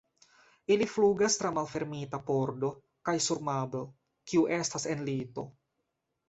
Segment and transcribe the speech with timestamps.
[0.75, 2.71] Ili flugas tra malfermita pordo
[3.11, 3.85] kaj sur Mabel,
[4.33, 5.47] kiu estas en lito.